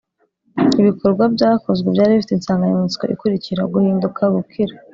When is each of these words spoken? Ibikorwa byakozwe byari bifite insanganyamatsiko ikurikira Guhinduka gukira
Ibikorwa 0.81 1.23
byakozwe 1.35 1.87
byari 1.95 2.11
bifite 2.17 2.33
insanganyamatsiko 2.35 3.03
ikurikira 3.13 3.69
Guhinduka 3.73 4.21
gukira 4.35 4.73